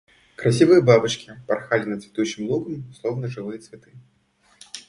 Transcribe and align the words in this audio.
Красивые 0.35 0.81
бабочки 0.81 1.39
порхали 1.45 1.83
над 1.85 2.01
цветущим 2.01 2.49
лугом, 2.49 2.91
словно 2.99 3.27
живые 3.27 3.59
цветы. 3.59 3.91